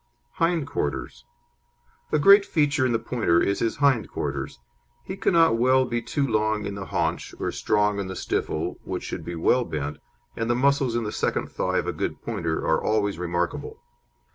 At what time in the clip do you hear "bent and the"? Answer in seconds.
9.63-10.55